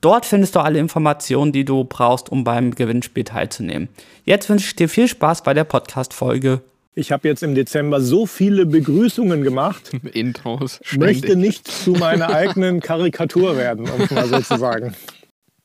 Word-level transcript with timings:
Dort 0.00 0.26
findest 0.26 0.54
du 0.54 0.60
alle 0.60 0.78
Informationen, 0.78 1.50
die 1.50 1.64
du 1.64 1.82
brauchst, 1.82 2.30
um 2.30 2.44
beim 2.44 2.72
Gewinnspiel 2.72 3.24
teilzunehmen. 3.24 3.88
Jetzt 4.24 4.48
wünsche 4.48 4.66
ich 4.66 4.76
dir 4.76 4.88
viel 4.88 5.08
Spaß 5.08 5.42
bei 5.42 5.54
der 5.54 5.64
Podcast-Folge. 5.64 6.60
Ich 6.94 7.10
habe 7.10 7.26
jetzt 7.26 7.42
im 7.42 7.56
Dezember 7.56 8.00
so 8.00 8.24
viele 8.24 8.64
Begrüßungen 8.64 9.42
gemacht. 9.42 9.90
Intros. 10.12 10.78
Ständig. 10.82 11.22
Möchte 11.22 11.36
nicht 11.36 11.66
zu 11.66 11.92
meiner 11.92 12.28
eigenen 12.34 12.80
Karikatur 12.80 13.56
werden, 13.56 13.88
um 13.88 14.02
es 14.02 14.10
mal 14.10 14.26
so 14.28 14.40
zu 14.40 14.56
sagen. 14.56 14.94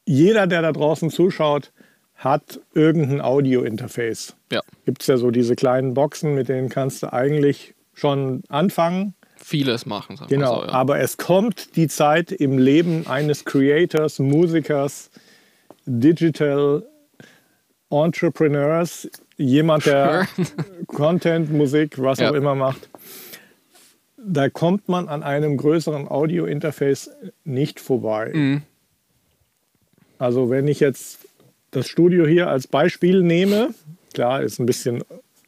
Jeder, 0.05 0.47
der 0.47 0.63
da 0.63 0.71
draußen 0.71 1.11
zuschaut, 1.11 1.71
hat 2.15 2.59
irgendein 2.73 3.21
Audio-Interface. 3.21 4.35
Ja. 4.51 4.61
Gibt 4.85 5.01
es 5.01 5.07
ja 5.07 5.17
so 5.17 5.29
diese 5.29 5.55
kleinen 5.55 5.93
Boxen, 5.93 6.33
mit 6.33 6.49
denen 6.49 6.69
kannst 6.69 7.03
du 7.03 7.13
eigentlich 7.13 7.75
schon 7.93 8.41
anfangen 8.49 9.13
vieles 9.43 9.85
machen. 9.85 10.17
Genau, 10.29 10.61
so, 10.61 10.67
ja. 10.67 10.73
aber 10.73 10.99
es 10.99 11.17
kommt 11.17 11.75
die 11.75 11.87
Zeit 11.87 12.31
im 12.31 12.57
Leben 12.57 13.07
eines 13.07 13.45
Creators, 13.45 14.19
Musikers, 14.19 15.09
Digital 15.85 16.83
Entrepreneurs, 17.89 19.09
jemand, 19.37 19.85
der. 19.85 20.27
Content, 20.87 21.51
Musik, 21.51 22.01
was 22.01 22.19
ja. 22.19 22.29
auch 22.29 22.33
immer 22.33 22.55
macht. 22.55 22.89
Da 24.17 24.49
kommt 24.49 24.87
man 24.87 25.09
an 25.09 25.21
einem 25.21 25.57
größeren 25.57 26.07
Audio-Interface 26.07 27.11
nicht 27.43 27.79
vorbei. 27.79 28.31
Mhm. 28.33 28.61
Also 30.17 30.49
wenn 30.49 30.67
ich 30.67 30.79
jetzt 30.79 31.19
das 31.71 31.87
Studio 31.87 32.25
hier 32.25 32.47
als 32.47 32.67
Beispiel 32.67 33.21
nehme, 33.23 33.73
klar, 34.13 34.41
ist 34.41 34.59
ein 34.59 34.65
bisschen 34.65 35.03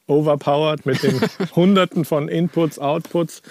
overpowered 0.08 0.86
mit 0.86 1.02
den 1.04 1.22
Hunderten 1.56 2.04
von 2.06 2.28
Inputs, 2.28 2.80
Outputs. 2.80 3.42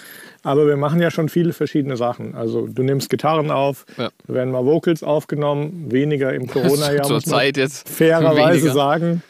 Aber 0.44 0.66
wir 0.66 0.76
machen 0.76 1.00
ja 1.00 1.10
schon 1.10 1.28
viele 1.30 1.54
verschiedene 1.54 1.96
Sachen. 1.96 2.34
Also 2.34 2.66
du 2.66 2.82
nimmst 2.82 3.08
Gitarren 3.08 3.50
auf, 3.50 3.86
ja. 3.96 4.10
werden 4.28 4.52
mal 4.52 4.64
Vocals 4.64 5.02
aufgenommen, 5.02 5.90
weniger 5.90 6.32
im 6.34 6.46
Corona-Jahr. 6.48 7.06
Zur 7.06 7.22
Zeit 7.22 7.56
jetzt. 7.56 7.88
Fairerweise 7.88 8.58
weniger. 8.60 8.74
sagen. 8.74 9.22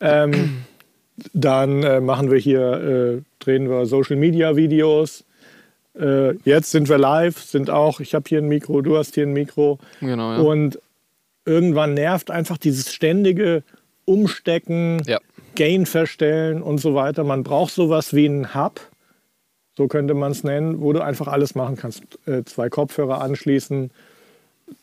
Ähm, 0.00 0.64
dann 1.34 1.82
äh, 1.82 2.00
machen 2.00 2.30
wir 2.30 2.38
hier, 2.38 3.20
äh, 3.20 3.22
drehen 3.38 3.68
wir 3.68 3.84
Social-Media-Videos. 3.84 5.24
Äh, 5.98 6.36
jetzt 6.44 6.70
sind 6.70 6.88
wir 6.88 6.96
live, 6.96 7.38
sind 7.38 7.68
auch, 7.68 8.00
ich 8.00 8.14
habe 8.14 8.24
hier 8.26 8.38
ein 8.38 8.48
Mikro, 8.48 8.80
du 8.80 8.96
hast 8.96 9.14
hier 9.16 9.26
ein 9.26 9.34
Mikro. 9.34 9.78
Genau, 10.00 10.32
ja. 10.32 10.38
Und 10.38 10.80
irgendwann 11.44 11.92
nervt 11.92 12.30
einfach 12.30 12.56
dieses 12.56 12.94
ständige 12.94 13.62
Umstecken, 14.06 15.02
ja. 15.06 15.18
Gain 15.54 15.84
verstellen 15.84 16.62
und 16.62 16.78
so 16.78 16.94
weiter. 16.94 17.24
Man 17.24 17.42
braucht 17.42 17.74
sowas 17.74 18.14
wie 18.14 18.24
einen 18.26 18.54
Hub 18.54 18.89
so 19.80 19.88
könnte 19.88 20.12
man 20.12 20.32
es 20.32 20.44
nennen, 20.44 20.82
wo 20.82 20.92
du 20.92 21.02
einfach 21.02 21.26
alles 21.26 21.54
machen 21.54 21.74
kannst. 21.74 22.02
Äh, 22.26 22.44
zwei 22.44 22.68
Kopfhörer 22.68 23.22
anschließen, 23.22 23.90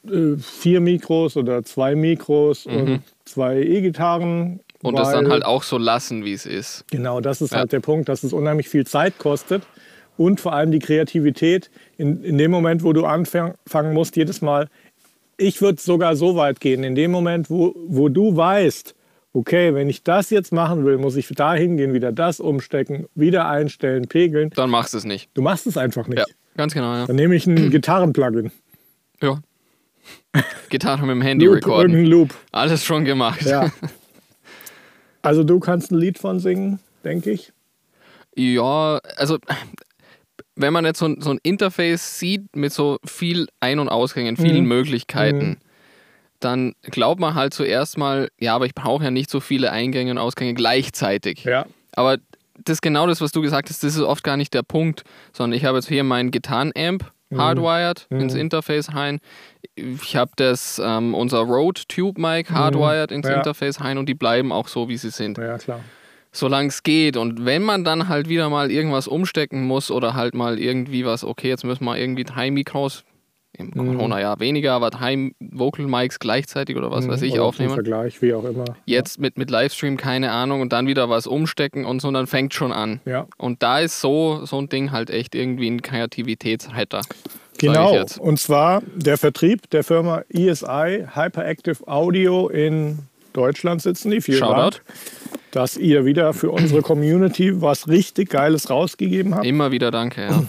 äh, 0.08 0.38
vier 0.38 0.82
Mikros 0.82 1.38
oder 1.38 1.64
zwei 1.64 1.94
Mikros 1.94 2.66
mhm. 2.66 2.76
und 2.76 3.02
zwei 3.24 3.62
E-Gitarren. 3.62 4.60
Und 4.82 4.98
das 4.98 5.12
dann 5.12 5.30
halt 5.30 5.46
auch 5.46 5.62
so 5.62 5.78
lassen, 5.78 6.26
wie 6.26 6.34
es 6.34 6.48
ist. 6.48 6.84
Genau, 6.90 7.22
das 7.22 7.44
ist 7.44 7.52
ja. 7.52 7.60
halt 7.60 7.74
der 7.74 7.80
Punkt, 7.80 8.10
dass 8.10 8.24
es 8.24 8.34
unheimlich 8.34 8.70
viel 8.70 8.88
Zeit 8.88 9.20
kostet 9.20 9.62
und 10.18 10.42
vor 10.42 10.54
allem 10.54 10.72
die 10.72 10.80
Kreativität 10.80 11.70
in, 12.00 12.24
in 12.24 12.40
dem 12.40 12.50
Moment, 12.50 12.82
wo 12.84 12.92
du 12.92 13.06
anfangen 13.06 13.94
musst, 13.94 14.16
jedes 14.16 14.42
Mal. 14.42 14.68
Ich 15.38 15.62
würde 15.62 15.80
sogar 15.80 16.16
so 16.16 16.36
weit 16.36 16.60
gehen, 16.60 16.84
in 16.84 16.96
dem 16.96 17.12
Moment, 17.12 17.52
wo, 17.52 17.76
wo 17.88 18.10
du 18.10 18.36
weißt, 18.36 18.96
okay, 19.38 19.76
wenn 19.76 19.88
ich 19.88 20.04
das 20.04 20.30
jetzt 20.30 20.52
machen 20.52 20.84
will, 20.84 20.98
muss 20.98 21.16
ich 21.16 21.28
da 21.30 21.54
hingehen, 21.54 21.94
wieder 21.94 22.12
das 22.12 22.40
umstecken, 22.40 23.08
wieder 23.14 23.48
einstellen, 23.48 24.08
pegeln. 24.08 24.50
Dann 24.56 24.70
machst 24.70 24.94
du 24.94 24.98
es 24.98 25.06
nicht. 25.06 25.30
Du 25.36 25.42
machst 25.42 25.68
es 25.68 25.78
einfach 25.78 26.08
nicht. 26.08 26.20
Ja, 26.20 26.26
ganz 26.56 26.74
genau. 26.74 26.94
Ja. 26.94 27.06
Dann 27.06 27.16
nehme 27.16 27.36
ich 27.36 27.46
ein 27.46 27.70
Gitarrenplugin. 27.72 28.52
Ja. 29.22 29.40
Gitarre 30.70 31.02
mit 31.02 31.12
dem 31.12 31.22
Handy 31.22 31.46
Loop, 31.46 31.56
recorden. 31.58 31.92
Irgendein 31.92 32.12
Loop. 32.12 32.34
Alles 32.52 32.84
schon 32.84 33.06
gemacht. 33.06 33.44
Ja. 33.44 33.72
Also 35.24 35.44
du 35.44 35.60
kannst 35.60 35.92
ein 35.92 35.98
Lied 35.98 36.20
von 36.20 36.40
singen, 36.40 36.80
denke 37.04 37.32
ich. 37.32 37.52
Ja, 38.34 39.02
also 39.18 39.38
wenn 40.56 40.72
man 40.72 40.86
jetzt 40.86 41.00
so, 41.00 41.14
so, 41.20 41.32
ein 41.32 41.40
Interface 41.44 42.18
sieht 42.18 42.56
mit 42.56 42.72
so 42.72 42.98
viel 43.04 43.48
Ein- 43.60 43.80
und 43.80 43.90
Ausgängen, 43.90 44.38
vielen 44.38 44.62
mhm. 44.62 44.70
Möglichkeiten, 44.70 45.48
mhm 45.50 45.58
dann 46.40 46.74
glaubt 46.84 47.20
man 47.20 47.36
halt 47.36 47.54
zuerst 47.54 47.98
mal, 47.98 48.30
ja, 48.40 48.56
aber 48.56 48.66
ich 48.66 48.76
brauche 48.76 49.04
ja 49.04 49.12
nicht 49.12 49.30
so 49.30 49.40
viele 49.40 49.72
Eingänge 49.72 50.12
und 50.12 50.18
Ausgänge 50.18 50.54
gleichzeitig. 50.54 51.44
Ja. 51.44 51.66
Aber 51.94 52.18
das 52.64 52.76
ist 52.76 52.82
genau 52.82 53.08
das, 53.08 53.22
was 53.22 53.32
du 53.32 53.42
gesagt 53.42 53.70
hast, 53.70 53.84
das 53.84 53.96
ist 53.96 54.02
oft 54.02 54.24
gar 54.24 54.38
nicht 54.38 54.54
der 54.54 54.64
Punkt, 54.64 55.04
sondern 55.34 55.58
ich 55.58 55.66
habe 55.66 55.78
jetzt 55.78 55.88
hier 55.88 56.04
meinen 56.04 56.32
Gitarren-Amp 56.32 57.12
mhm. 57.30 57.38
hardwired 57.38 58.08
mhm. 58.10 58.22
ins 58.22 58.36
Interface 58.36 58.94
rein. 58.94 59.20
Ich 59.76 60.16
habe 60.16 60.32
das, 60.36 60.82
ähm, 60.84 61.14
unser 61.14 61.40
Rode 61.40 61.82
Tube 61.88 62.18
Mic 62.18 62.50
mhm. 62.50 62.56
hardwired 62.56 63.12
mhm. 63.12 63.18
ins 63.18 63.28
ja. 63.28 63.36
Interface 63.36 63.82
rein 63.82 63.98
und 63.98 64.08
die 64.08 64.16
bleiben 64.16 64.52
auch 64.52 64.68
so, 64.68 64.90
wie 64.90 64.98
sie 64.98 65.10
sind. 65.12 65.38
Ja, 65.38 65.58
klar. 65.58 65.82
Solange 66.32 66.68
es 66.68 66.84
geht. 66.84 67.18
Und 67.18 67.46
wenn 67.46 67.64
man 67.64 67.84
dann 67.84 68.10
halt 68.10 68.30
wieder 68.30 68.50
mal 68.50 68.70
irgendwas 68.70 69.08
umstecken 69.08 69.66
muss 69.66 69.90
oder 69.90 70.14
halt 70.14 70.36
mal 70.36 70.60
irgendwie 70.60 71.06
was, 71.06 71.24
okay, 71.24 71.48
jetzt 71.48 71.64
müssen 71.64 71.86
wir 71.86 71.98
irgendwie 71.98 72.26
drei 72.26 72.52
Mikros 72.52 73.04
im 73.58 73.72
Corona-Jahr 73.72 74.40
weniger, 74.40 74.74
aber 74.74 75.00
Heim 75.00 75.34
Vocal 75.40 75.88
Mics 75.88 76.20
gleichzeitig 76.20 76.76
oder 76.76 76.92
was 76.92 77.06
mhm, 77.06 77.12
weiß 77.12 77.22
ich 77.24 77.34
oder 77.34 77.44
aufnehmen. 77.44 77.74
Vergleich, 77.74 78.22
wie 78.22 78.34
auch 78.34 78.46
immer. 78.46 78.66
Jetzt 78.86 79.18
ja. 79.18 79.22
mit, 79.22 79.38
mit 79.38 79.50
Livestream, 79.50 79.98
keine 79.98 80.32
Ahnung, 80.32 80.62
und 80.62 80.74
dann 80.74 80.88
wieder 80.88 81.10
was 81.10 81.28
umstecken 81.28 81.86
und 81.86 82.02
so, 82.02 82.08
und 82.10 82.14
dann 82.14 82.28
fängt 82.28 82.54
schon 82.54 82.72
an. 82.72 83.02
Ja. 83.06 83.28
Und 83.38 83.64
da 83.64 83.80
ist 83.80 84.02
so, 84.02 84.46
so 84.46 84.60
ein 84.60 84.70
Ding 84.70 84.92
halt 84.92 85.10
echt 85.10 85.36
irgendwie 85.36 85.68
ein 85.70 85.82
Kreativitätsretter. 85.82 87.02
Genau, 87.60 88.06
und 88.20 88.40
zwar 88.40 88.84
der 88.96 89.18
Vertrieb 89.18 89.70
der 89.72 89.84
Firma 89.84 90.22
ESI 90.30 91.08
Hyperactive 91.16 91.88
Audio 91.88 92.50
in 92.50 93.00
Deutschland 93.34 93.82
sitzen 93.82 94.12
die. 94.12 94.22
Vielen 94.22 94.40
Shoutout. 94.40 94.78
Dank, 94.78 94.82
dass 95.52 95.78
ihr 95.78 96.06
wieder 96.06 96.34
für 96.34 96.52
unsere 96.52 96.82
Community 96.82 97.62
was 97.62 97.88
richtig 97.88 98.30
Geiles 98.30 98.70
rausgegeben 98.70 99.36
habt. 99.36 99.46
Immer 99.46 99.72
wieder 99.72 99.92
danke, 99.92 100.22
ja. 100.22 100.44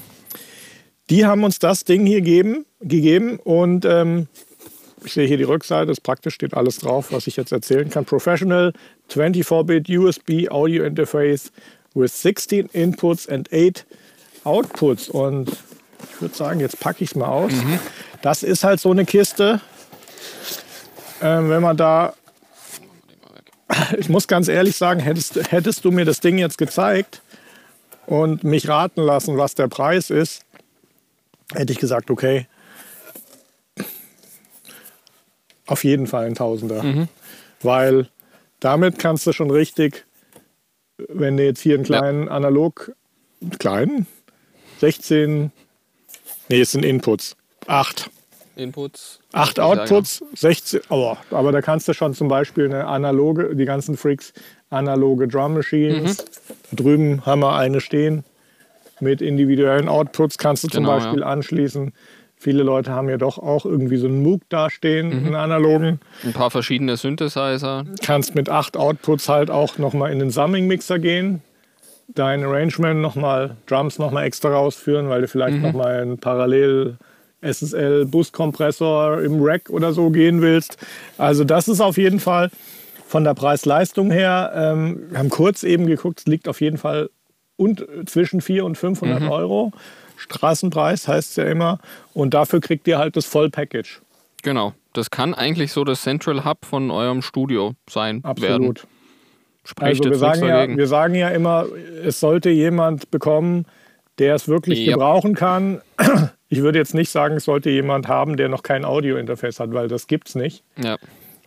Die 1.10 1.24
haben 1.24 1.44
uns 1.44 1.58
das 1.58 1.84
Ding 1.84 2.04
hier 2.04 2.20
geben, 2.20 2.66
gegeben 2.80 3.38
und 3.38 3.84
ähm, 3.84 4.28
ich 5.04 5.12
sehe 5.14 5.26
hier 5.26 5.36
die 5.36 5.44
Rückseite, 5.44 5.90
ist 5.90 6.02
praktisch, 6.02 6.34
steht 6.34 6.54
alles 6.54 6.78
drauf, 6.78 7.12
was 7.12 7.26
ich 7.26 7.36
jetzt 7.36 7.52
erzählen 7.52 7.88
kann. 7.88 8.04
Professional 8.04 8.72
24-Bit 9.10 9.88
USB 9.90 10.50
Audio 10.50 10.84
Interface 10.84 11.52
with 11.94 12.20
16 12.20 12.66
Inputs 12.72 13.28
and 13.28 13.48
8 13.52 13.86
Outputs. 14.44 15.08
Und 15.08 15.50
ich 15.50 16.20
würde 16.20 16.34
sagen, 16.34 16.60
jetzt 16.60 16.80
packe 16.80 17.04
ich 17.04 17.10
es 17.10 17.16
mal 17.16 17.28
aus. 17.28 17.52
Mhm. 17.52 17.78
Das 18.22 18.42
ist 18.42 18.64
halt 18.64 18.80
so 18.80 18.90
eine 18.90 19.04
Kiste, 19.04 19.60
ähm, 21.22 21.48
wenn 21.50 21.62
man 21.62 21.76
da. 21.76 22.14
Ich 23.98 24.08
muss 24.08 24.26
ganz 24.26 24.48
ehrlich 24.48 24.76
sagen, 24.76 25.00
hättest, 25.00 25.52
hättest 25.52 25.84
du 25.84 25.90
mir 25.90 26.04
das 26.04 26.20
Ding 26.20 26.38
jetzt 26.38 26.58
gezeigt 26.58 27.22
und 28.06 28.42
mich 28.42 28.66
raten 28.66 29.02
lassen, 29.02 29.36
was 29.36 29.54
der 29.54 29.68
Preis 29.68 30.08
ist, 30.10 30.42
hätte 31.54 31.72
ich 31.72 31.78
gesagt, 31.78 32.10
okay, 32.10 32.46
auf 35.66 35.84
jeden 35.84 36.06
Fall 36.06 36.26
ein 36.26 36.34
Tausender. 36.34 36.82
Mhm. 36.82 37.08
Weil 37.62 38.08
damit 38.60 38.98
kannst 38.98 39.26
du 39.26 39.32
schon 39.32 39.50
richtig, 39.50 40.06
wenn 41.08 41.36
du 41.36 41.44
jetzt 41.44 41.60
hier 41.60 41.74
einen 41.74 41.84
kleinen 41.84 42.24
ja. 42.24 42.30
Analog, 42.30 42.92
kleinen, 43.58 44.06
16, 44.80 45.52
nee, 46.48 46.60
es 46.60 46.72
sind 46.72 46.84
Inputs, 46.84 47.36
8. 47.66 48.10
Inputs. 48.56 49.20
8 49.32 49.60
Outputs, 49.60 50.24
16, 50.34 50.80
oh, 50.88 51.16
aber 51.30 51.52
da 51.52 51.62
kannst 51.62 51.86
du 51.86 51.92
schon 51.92 52.14
zum 52.14 52.26
Beispiel 52.26 52.64
eine 52.64 52.86
analoge, 52.86 53.54
die 53.54 53.64
ganzen 53.64 53.96
Freaks, 53.96 54.32
analoge 54.70 55.28
Drum 55.28 55.54
Machines. 55.54 56.26
Mhm. 56.70 56.76
Drüben 56.76 57.26
haben 57.26 57.40
wir 57.40 57.54
eine 57.54 57.80
stehen, 57.80 58.24
mit 59.00 59.22
individuellen 59.22 59.88
Outputs 59.88 60.38
kannst 60.38 60.64
du 60.64 60.68
zum 60.68 60.84
genau, 60.84 60.96
Beispiel 60.96 61.20
ja. 61.20 61.26
anschließen. 61.26 61.92
Viele 62.40 62.62
Leute 62.62 62.92
haben 62.92 63.08
ja 63.08 63.16
doch 63.16 63.38
auch 63.38 63.64
irgendwie 63.64 63.96
so 63.96 64.06
einen 64.06 64.22
Moog 64.22 64.42
dastehen, 64.48 65.08
mhm. 65.08 65.26
einen 65.26 65.34
analogen. 65.34 66.00
Ein 66.24 66.32
paar 66.32 66.50
verschiedene 66.50 66.96
Synthesizer. 66.96 67.84
Kannst 68.00 68.36
mit 68.36 68.48
acht 68.48 68.76
Outputs 68.76 69.28
halt 69.28 69.50
auch 69.50 69.78
nochmal 69.78 70.12
in 70.12 70.20
den 70.20 70.30
Summing-Mixer 70.30 71.00
gehen. 71.00 71.42
Dein 72.14 72.44
Arrangement 72.44 73.00
nochmal, 73.00 73.56
Drums 73.66 73.98
nochmal 73.98 74.24
extra 74.24 74.50
rausführen, 74.50 75.08
weil 75.08 75.22
du 75.22 75.28
vielleicht 75.28 75.56
mhm. 75.56 75.62
nochmal 75.62 76.00
einen 76.00 76.18
parallel 76.18 76.96
SSL-Buskompressor 77.42 79.20
im 79.22 79.42
Rack 79.42 79.70
oder 79.70 79.92
so 79.92 80.10
gehen 80.10 80.40
willst. 80.40 80.76
Also 81.18 81.44
das 81.44 81.68
ist 81.68 81.80
auf 81.80 81.96
jeden 81.96 82.20
Fall 82.20 82.50
Von 83.06 83.24
der 83.24 83.32
Preis-Leistung 83.32 84.10
her, 84.10 84.52
ähm, 84.54 85.06
wir 85.10 85.18
haben 85.18 85.30
kurz 85.30 85.62
eben 85.62 85.86
geguckt, 85.86 86.20
es 86.20 86.26
liegt 86.26 86.46
auf 86.46 86.60
jeden 86.60 86.76
Fall 86.76 87.08
und, 87.58 87.84
zwischen 88.08 88.40
400 88.40 88.66
und 88.66 88.76
500 88.78 89.20
Mhm. 89.22 89.28
Euro. 89.30 89.72
Straßenpreis 90.16 91.06
heißt 91.06 91.30
es 91.30 91.36
ja 91.36 91.44
immer. 91.44 91.78
Und 92.14 92.32
dafür 92.34 92.60
kriegt 92.60 92.88
ihr 92.88 92.98
halt 92.98 93.16
das 93.16 93.26
Vollpackage. 93.26 94.00
Genau. 94.42 94.72
Das 94.94 95.10
kann 95.10 95.34
eigentlich 95.34 95.72
so 95.72 95.84
das 95.84 96.02
Central 96.02 96.44
Hub 96.44 96.64
von 96.64 96.90
eurem 96.90 97.22
Studio 97.22 97.74
sein 97.88 98.22
werden. 98.24 98.30
Absolut. 98.30 98.86
Spricht 99.64 100.00
Also 100.00 100.10
wir 100.10 100.18
sagen, 100.18 100.46
ja, 100.46 100.66
wir 100.76 100.86
sagen 100.86 101.14
ja 101.14 101.28
immer, 101.28 101.66
es 102.04 102.20
sollte 102.20 102.48
jemand 102.50 103.10
bekommen, 103.10 103.66
der 104.18 104.34
es 104.34 104.48
wirklich 104.48 104.80
Ja. 104.86 104.94
gebrauchen 104.94 105.34
kann. 105.34 105.80
Ich 106.50 106.62
würde 106.62 106.78
jetzt 106.78 106.94
nicht 106.94 107.10
sagen, 107.10 107.36
es 107.36 107.44
sollte 107.44 107.68
jemand 107.68 108.08
haben, 108.08 108.38
der 108.38 108.48
noch 108.48 108.62
kein 108.62 108.86
Audio-Interface 108.86 109.60
hat, 109.60 109.74
weil 109.74 109.86
das 109.86 110.06
gibt 110.06 110.30
es 110.30 110.34
nicht. 110.34 110.64
ja. 110.82 110.96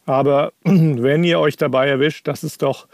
Aber 0.05 0.53
wenn 0.63 1.23
ihr 1.23 1.39
euch 1.39 1.57
dabei 1.57 1.87
erwischt, 1.87 2.27
dass 2.27 2.43
es 2.43 2.59
doch 2.59 2.87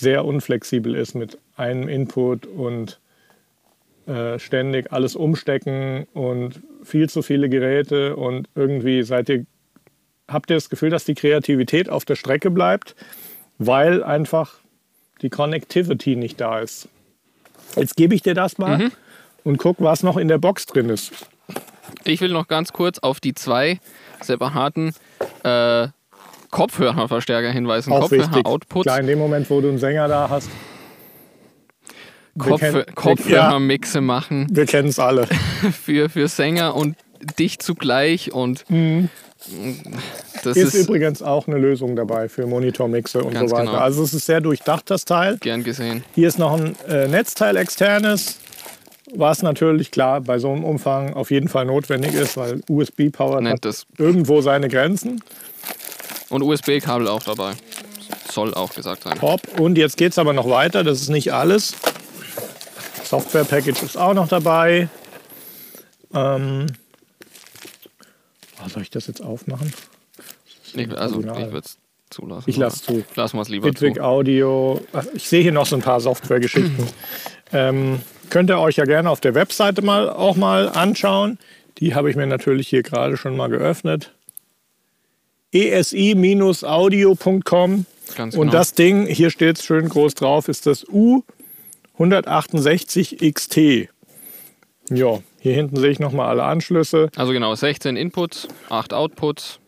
sehr 0.00 0.24
unflexibel 0.24 0.94
ist 0.94 1.14
mit 1.14 1.38
einem 1.56 1.88
Input 1.88 2.46
und 2.46 2.98
äh, 4.06 4.38
ständig 4.38 4.92
alles 4.92 5.14
umstecken 5.14 6.06
und 6.14 6.60
viel 6.82 7.08
zu 7.08 7.22
viele 7.22 7.48
Geräte 7.48 8.16
und 8.16 8.48
irgendwie 8.54 9.02
seid 9.02 9.28
ihr, 9.28 9.46
habt 10.26 10.50
ihr 10.50 10.56
das 10.56 10.70
Gefühl, 10.70 10.90
dass 10.90 11.04
die 11.04 11.14
Kreativität 11.14 11.88
auf 11.88 12.04
der 12.04 12.16
Strecke 12.16 12.50
bleibt, 12.50 12.96
weil 13.58 14.02
einfach 14.02 14.54
die 15.22 15.28
Connectivity 15.28 16.16
nicht 16.16 16.40
da 16.40 16.60
ist. 16.60 16.88
Jetzt 17.76 17.96
gebe 17.96 18.14
ich 18.14 18.22
dir 18.22 18.34
das 18.34 18.58
mal 18.58 18.90
und 19.44 19.58
guck, 19.58 19.80
was 19.80 20.02
noch 20.02 20.16
in 20.16 20.28
der 20.28 20.38
Box 20.38 20.66
drin 20.66 20.88
ist. 20.88 21.12
Ich 22.04 22.20
will 22.20 22.30
noch 22.30 22.48
ganz 22.48 22.72
kurz 22.72 22.98
auf 22.98 23.20
die 23.20 23.34
zwei 23.34 23.80
separaten 24.22 24.94
äh, 25.44 25.88
Kopfhörerverstärker 26.50 27.50
hinweisen. 27.50 27.92
Klar, 28.82 29.00
in 29.00 29.06
dem 29.06 29.18
Moment, 29.18 29.48
wo 29.50 29.60
du 29.60 29.68
einen 29.68 29.78
Sänger 29.78 30.08
da 30.08 30.28
hast, 30.28 30.50
Kopf 32.38 32.62
Kopfhörermixe 32.94 34.00
machen 34.00 34.46
wir 34.50 34.64
kennen 34.64 34.88
es 34.88 34.98
alle. 34.98 35.26
für, 35.84 36.08
für 36.08 36.28
Sänger 36.28 36.74
und 36.74 36.96
dich 37.38 37.58
zugleich 37.58 38.32
und 38.32 38.64
das 40.44 40.56
Ist, 40.56 40.74
ist, 40.74 40.88
übrigens 40.88 41.22
auch 41.22 41.48
eine 41.48 41.56
Lösung 41.56 41.96
dabei 41.96 42.28
für 42.28 42.46
Monitormixe 42.46 43.22
und 43.22 43.34
so 43.34 43.50
weiter. 43.50 43.64
genau. 43.64 43.78
Also 43.78 44.02
es 44.02 44.12
ist 44.12 44.26
sehr 44.26 44.40
durchdacht, 44.40 44.90
das 44.90 45.04
Teil. 45.06 45.38
gern 45.38 45.64
gesehen. 45.64 46.04
Hier 46.14 46.28
ist 46.28 46.38
noch 46.38 46.58
ein 46.60 46.76
äh, 46.86 47.08
Netzteil 47.08 47.56
externes, 47.56 48.38
was 49.14 49.42
natürlich 49.42 49.90
klar 49.90 50.20
bei 50.20 50.38
so 50.38 50.52
einem 50.52 50.64
Umfang 50.64 51.14
auf 51.14 51.30
jeden 51.30 51.48
Fall 51.48 51.64
notwendig 51.64 52.14
ist, 52.14 52.36
weil 52.36 52.60
USB-Power 52.68 53.42
hat 53.44 53.64
das. 53.64 53.86
irgendwo 53.96 54.42
seine 54.42 54.68
Grenzen. 54.68 55.22
Und 56.30 56.42
USB-Kabel 56.42 57.08
auch 57.08 57.22
dabei. 57.22 57.54
Soll 58.30 58.54
auch 58.54 58.72
gesagt 58.72 59.02
sein. 59.02 59.18
Top. 59.18 59.42
Und 59.58 59.76
jetzt 59.76 59.96
geht 59.96 60.12
es 60.12 60.18
aber 60.18 60.32
noch 60.32 60.48
weiter. 60.48 60.84
Das 60.84 61.00
ist 61.00 61.08
nicht 61.08 61.32
alles. 61.32 61.74
Software-Package 63.04 63.82
ist 63.82 63.96
auch 63.98 64.14
noch 64.14 64.28
dabei. 64.28 64.88
Ähm, 66.14 66.66
oh, 68.64 68.68
soll 68.68 68.82
ich 68.82 68.90
das 68.90 69.08
jetzt 69.08 69.20
aufmachen? 69.22 69.72
Ich, 70.74 70.76
also 70.96 71.20
ich 71.20 71.26
Personal. 71.26 71.52
würde 71.52 71.66
es 71.66 71.78
zulassen. 72.10 72.48
Ich 72.48 72.56
lasse 72.56 72.82
zu. 72.82 73.04
Lassen 73.16 73.36
wir 73.36 73.42
es 73.42 73.48
lieber 73.48 73.68
Bitwig 73.68 73.96
zu. 73.96 74.04
Audio. 74.04 74.80
Ach, 74.92 75.04
Ich 75.14 75.28
sehe 75.28 75.42
hier 75.42 75.52
noch 75.52 75.66
so 75.66 75.76
ein 75.76 75.82
paar 75.82 76.00
Softwaregeschichten. 76.00 76.86
ähm, 77.52 78.00
könnt 78.30 78.50
ihr 78.50 78.60
euch 78.60 78.76
ja 78.76 78.84
gerne 78.84 79.10
auf 79.10 79.20
der 79.20 79.34
Webseite 79.34 79.82
mal 79.82 80.08
auch 80.08 80.36
mal 80.36 80.68
anschauen. 80.68 81.38
Die 81.78 81.94
habe 81.94 82.10
ich 82.10 82.16
mir 82.16 82.26
natürlich 82.26 82.68
hier 82.68 82.82
gerade 82.82 83.16
schon 83.16 83.36
mal 83.36 83.48
geöffnet. 83.48 84.12
Esi-audio.com 85.52 87.86
Ganz 88.16 88.34
und 88.34 88.40
genau. 88.40 88.52
das 88.52 88.74
Ding, 88.74 89.06
hier 89.06 89.30
steht 89.30 89.58
es 89.58 89.64
schön 89.64 89.88
groß 89.88 90.14
drauf, 90.14 90.48
ist 90.48 90.66
das 90.66 90.84
U168 90.86 93.32
XT. 93.32 93.88
Ja, 94.90 95.20
hier 95.38 95.54
hinten 95.54 95.76
sehe 95.76 95.90
ich 95.90 96.00
nochmal 96.00 96.28
alle 96.28 96.44
Anschlüsse. 96.44 97.10
Also 97.16 97.32
genau, 97.32 97.54
16 97.54 97.96
Inputs, 97.96 98.48
8 98.68 98.92
Outputs. 98.92 99.60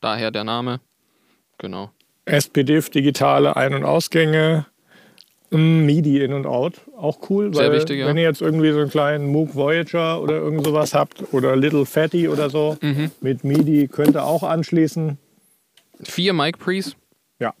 Daher 0.00 0.30
der 0.30 0.44
Name. 0.44 0.80
Genau. 1.58 1.90
SPDIF, 2.24 2.88
digitale 2.90 3.56
Ein- 3.56 3.74
und 3.74 3.84
Ausgänge, 3.84 4.66
MIDI 5.52 6.22
in 6.22 6.32
und 6.32 6.46
out, 6.46 6.74
auch 6.96 7.18
cool. 7.28 7.52
Sehr 7.52 7.70
weil 7.70 7.78
wichtig, 7.78 7.98
ja. 7.98 8.06
Wenn 8.06 8.16
ihr 8.16 8.22
jetzt 8.22 8.40
irgendwie 8.40 8.70
so 8.72 8.78
einen 8.80 8.90
kleinen 8.90 9.26
Moog 9.26 9.54
Voyager 9.54 10.22
oder 10.22 10.36
irgend 10.36 10.64
sowas 10.64 10.94
habt 10.94 11.32
oder 11.32 11.56
Little 11.56 11.86
Fatty 11.86 12.28
oder 12.28 12.50
so, 12.50 12.76
Mhm. 12.80 13.10
mit 13.20 13.42
MIDI 13.44 13.88
könnt 13.88 14.14
ihr 14.16 14.24
auch 14.24 14.42
anschließen. 14.44 15.18
Vier 16.02 16.32
Mic 16.32 16.58
Pre's. 16.58 16.94
Ja, 17.40 17.52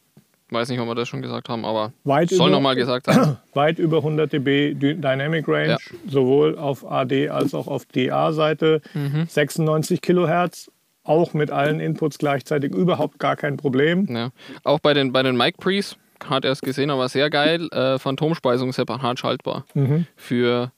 Weiß 0.50 0.68
nicht, 0.68 0.78
ob 0.80 0.86
wir 0.88 0.94
das 0.94 1.08
schon 1.08 1.20
gesagt 1.22 1.48
haben, 1.48 1.64
aber 1.64 1.92
Weit 2.04 2.30
soll 2.30 2.48
über- 2.48 2.56
nochmal 2.56 2.74
gesagt 2.76 3.06
sein. 3.06 3.36
weit 3.54 3.78
über 3.78 3.98
100 4.02 4.32
dB 4.32 4.74
Dy- 4.74 4.94
Dynamic 4.94 5.46
Range, 5.48 5.70
Ja. 5.70 5.78
sowohl 6.08 6.56
auf 6.58 6.88
AD 6.90 7.28
als 7.28 7.54
auch 7.54 7.66
auf 7.66 7.86
DA-Seite. 7.86 8.82
Mhm. 8.94 9.26
96 9.28 10.00
Kilohertz, 10.00 10.70
auch 11.02 11.34
mit 11.34 11.50
allen 11.50 11.80
Inputs 11.80 12.18
gleichzeitig 12.18 12.72
überhaupt 12.74 13.18
gar 13.18 13.34
kein 13.36 13.56
Problem. 13.56 14.06
Ja. 14.08 14.30
Auch 14.64 14.78
bei 14.80 14.94
den, 14.94 15.12
bei 15.12 15.22
den 15.22 15.36
Mic 15.36 15.56
Pre's, 15.58 15.96
hat 16.28 16.44
er 16.44 16.52
es 16.52 16.60
gesehen, 16.60 16.90
aber 16.90 17.08
sehr 17.08 17.30
geil. 17.30 17.68
Äh, 17.72 17.98
Phantomspeisung 17.98 18.72
separat 18.72 19.18
schaltbar. 19.18 19.64
Mhm. 19.74 20.06
Für 20.16 20.72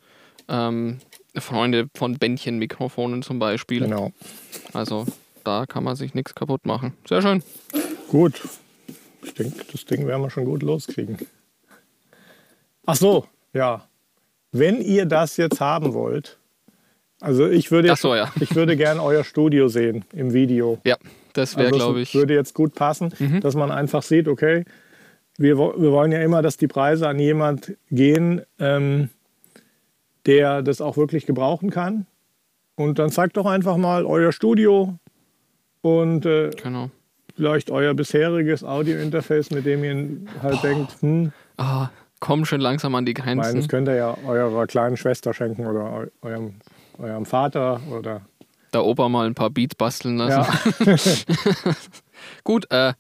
ähm, 0.49 0.99
Freunde 1.37 1.89
von 1.95 2.19
Bändchenmikrofonen 2.19 3.23
zum 3.23 3.39
Beispiel. 3.39 3.81
Genau. 3.81 4.13
Also 4.73 5.07
da 5.45 5.67
kann 5.67 5.85
man 5.85 5.97
sich 5.97 6.15
nichts 6.15 6.35
kaputt 6.35 6.67
machen. 6.67 6.95
Sehr 7.09 7.23
schön. 7.23 7.43
Gut. 8.09 8.41
Ich 9.25 9.35
denke, 9.35 9.65
das 9.71 9.85
Ding 9.85 10.07
werden 10.07 10.23
wir 10.23 10.31
schon 10.31 10.45
gut 10.45 10.63
loskriegen. 10.63 11.17
Ach 12.87 12.97
so, 12.97 13.27
ja. 13.53 13.87
Wenn 14.51 14.81
ihr 14.83 15.07
das 15.07 15.37
jetzt 15.37 15.61
haben 15.61 15.95
wollt, 15.95 16.39
also 17.21 17.49
ich 17.49 17.71
würde, 17.71 17.95
so, 17.97 18.15
ja. 18.15 18.31
ich 18.41 18.55
würde 18.55 18.77
gerne 18.77 19.03
euer 19.03 19.25
Studio 19.25 19.69
sehen 19.69 20.05
im 20.13 20.33
Video. 20.33 20.79
Ja, 20.85 20.97
das 21.33 21.57
wäre, 21.57 21.69
Also 21.69 21.79
glaube 21.79 22.01
ich. 22.01 22.15
Mhm. 22.15 22.19
würde 22.19 22.35
jetzt 22.35 22.53
gut 22.55 22.75
passen, 22.75 23.41
dass 23.41 23.55
man 23.55 23.71
einfach 23.71 24.03
sieht, 24.03 24.29
okay, 24.29 24.65
wir, 25.39 25.57
wir 25.59 25.93
wollen 25.93 26.13
ja 26.13 26.21
immer, 26.23 26.43
dass 26.43 26.57
die 26.57 26.69
Preise 26.69 27.09
an 27.09 27.19
jemand 27.19 27.75
gehen, 27.91 28.43
ähm, 28.59 29.09
der 30.27 30.63
das 30.63 30.81
auch 30.81 30.97
wirklich 30.97 31.27
gebrauchen 31.27 31.71
kann. 31.71 32.07
Und 32.77 32.99
dann 32.99 33.11
zeigt 33.11 33.37
doch 33.37 33.47
einfach 33.47 33.77
mal 33.77 34.05
euer 34.07 34.33
Studio 34.33 34.99
und 35.83 36.25
äh, 36.27 36.51
Genau. 36.63 36.91
vielleicht 37.37 37.71
euer 37.71 37.93
bisheriges 37.95 38.63
Audio-Interface, 38.65 39.51
mit 39.51 39.67
dem 39.67 39.85
ihr 39.85 40.43
halt 40.43 40.63
denkt, 40.63 40.93
hm, 41.01 41.33
Ah, 41.59 41.89
komm 42.21 42.45
schon 42.45 42.61
langsam 42.61 42.95
an 42.95 43.05
die 43.05 43.13
ich 43.13 43.19
meine, 43.25 43.41
das 43.43 43.53
Grenzen. 43.53 43.69
könnt 43.69 43.89
ihr 43.89 43.97
ja 43.97 44.17
eurer 44.27 44.67
kleinen 44.67 44.97
Schwester 44.97 45.35
schenken 45.35 45.67
oder 45.67 45.93
eu 45.93 46.07
eurem, 46.23 46.55
eurem 46.99 47.27
Vater 47.27 47.81
oder 47.91 48.23
Da 48.71 48.81
Opa 48.81 49.09
mal 49.09 49.27
ein 49.27 49.35
paar 49.35 49.51
Beats 49.51 49.75
basteln 49.75 50.17
lassen. 50.19 50.87
ja. 50.87 50.97
Gut, 52.45 52.71
äh, 52.71 52.95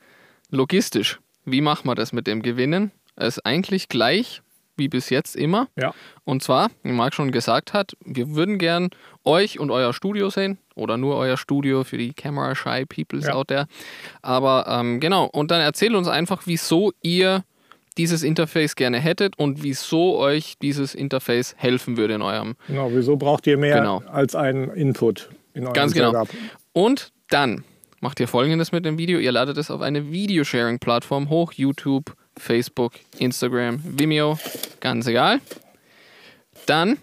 logistisch. 0.50 1.20
Wie 1.44 1.60
machen 1.60 1.86
wir 1.88 1.94
das 1.94 2.12
mit 2.12 2.26
dem 2.26 2.42
Gewinnen? 2.42 2.90
Es 3.16 3.36
ist 3.38 3.46
eigentlich 3.46 3.88
gleich 3.88 4.42
wie 4.76 4.88
bis 4.88 5.10
jetzt 5.10 5.36
immer. 5.36 5.68
ja. 5.76 5.92
Und 6.24 6.42
zwar, 6.42 6.70
wie 6.82 6.92
Marc 6.92 7.14
schon 7.14 7.30
gesagt 7.30 7.74
hat, 7.74 7.92
wir 8.04 8.34
würden 8.34 8.56
gern 8.58 8.88
euch 9.22 9.60
und 9.60 9.70
euer 9.70 9.92
Studio 9.92 10.30
sehen 10.30 10.56
oder 10.74 10.96
nur 10.96 11.16
euer 11.16 11.36
Studio 11.36 11.84
für 11.84 11.98
die 11.98 12.14
Camera 12.14 12.54
Shy 12.54 12.86
Peoples 12.86 13.26
Ja. 13.26 13.34
out 13.34 13.48
there. 13.48 13.66
Aber 14.22 14.64
ähm, 14.68 14.98
genau, 14.98 15.26
und 15.26 15.50
dann 15.50 15.60
erzählt 15.60 15.92
uns 15.94 16.08
einfach, 16.08 16.42
wieso 16.46 16.92
ihr 17.02 17.44
dieses 17.98 18.22
Interface 18.22 18.74
gerne 18.74 18.98
hättet 18.98 19.38
und 19.38 19.62
wieso 19.62 20.16
euch 20.16 20.54
dieses 20.62 20.94
Interface 20.94 21.54
helfen 21.58 21.98
würde 21.98 22.14
in 22.14 22.22
eurem. 22.22 22.54
Genau, 22.66 22.90
wieso 22.92 23.16
braucht 23.16 23.46
ihr 23.46 23.58
mehr 23.58 23.76
Genau. 23.76 24.02
als 24.10 24.34
einen 24.34 24.70
Input 24.70 25.28
in 25.52 25.64
eurem 25.64 25.74
Ganz 25.74 25.92
genau. 25.92 26.12
Setup? 26.12 26.28
Und 26.72 27.12
dann 27.28 27.62
macht 28.02 28.18
ihr 28.18 28.28
folgendes 28.28 28.72
mit 28.72 28.84
dem 28.84 28.98
Video. 28.98 29.18
Ihr 29.20 29.32
ladet 29.32 29.56
es 29.56 29.70
auf 29.70 29.80
eine 29.80 30.10
Videosharing-Plattform 30.10 31.30
hoch. 31.30 31.52
YouTube, 31.52 32.14
Facebook, 32.36 32.94
Instagram, 33.18 33.80
Vimeo, 33.84 34.38
ganz 34.80 35.06
egal. 35.06 35.40
Dann 36.66 36.98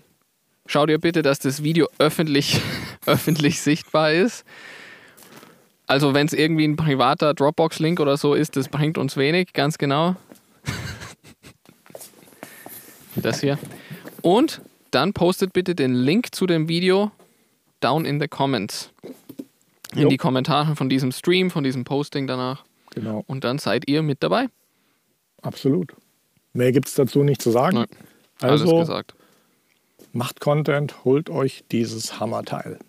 schaut 0.66 0.90
ihr 0.90 1.00
bitte, 1.00 1.22
dass 1.22 1.40
das 1.40 1.64
Video 1.64 1.88
öffentlich, 2.00 2.60
öffentlich 3.06 3.62
sichtbar 3.62 4.12
ist. 4.12 4.44
Also 5.88 6.14
wenn 6.14 6.28
es 6.28 6.34
irgendwie 6.34 6.68
ein 6.68 6.76
privater 6.76 7.34
Dropbox-Link 7.34 8.00
oder 8.02 8.18
so 8.18 8.34
ist, 8.34 8.58
das 8.58 8.68
bringt 8.68 8.98
uns 8.98 9.16
wenig, 9.18 9.54
ganz 9.54 9.78
genau. 9.78 10.16
Das 13.16 13.42
hier. 13.42 13.58
Und 14.22 14.62
dann 14.92 15.12
postet 15.14 15.52
bitte 15.52 15.76
den 15.76 15.94
Link 15.94 16.34
zu 16.34 16.46
dem 16.46 16.70
Video 16.70 17.12
down 17.82 18.06
in 18.06 18.22
the 18.22 18.28
comments. 18.28 18.92
In 19.96 20.04
Jo. 20.04 20.10
die 20.10 20.18
Kommentare 20.18 20.76
von 20.76 20.90
diesem 20.90 21.12
Stream, 21.12 21.50
von 21.50 21.64
diesem 21.64 21.84
Posting 21.84 22.28
danach. 22.28 22.64
Genau, 22.94 23.24
Und 23.28 23.44
dann 23.44 23.58
seid 23.60 23.88
ihr 23.90 24.02
mit 24.02 24.22
dabei. 24.24 24.48
absolut. 25.42 25.94
Mehr 26.54 26.72
gibt 26.72 26.88
es 26.88 26.96
dazu 26.96 27.24
nicht 27.24 27.42
zu 27.42 27.52
sagen. 27.52 27.76
Nein, 27.78 27.88
Alles 28.42 28.62
also 28.62 28.80
gesagt. 28.80 29.14
macht 30.14 30.40
Content, 30.40 31.06
holt 31.06 31.30
euch 31.30 31.64
dieses 31.72 32.20
Hammerteil. 32.20 32.80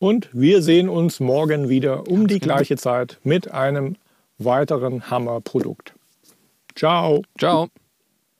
Und 0.00 0.28
wir 0.32 0.60
sehen 0.62 0.88
uns 0.88 1.20
morgen 1.20 1.68
wieder 1.68 2.08
um 2.08 2.26
die 2.26 2.40
gleiche 2.40 2.76
Zeit 2.76 3.18
mit 3.22 3.50
einem 3.52 3.96
weiteren 4.38 5.08
Hammerprodukt. 5.10 5.94
Ciao. 6.74 7.22
Ciao. 7.38 7.68